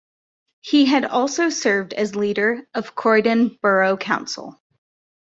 [0.61, 4.59] He had also served as Leader of Croydon Borough Council.